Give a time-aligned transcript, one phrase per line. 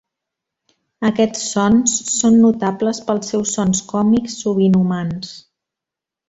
[1.09, 5.35] Aquests sons són notables pels seus sons còmics, sovint humans.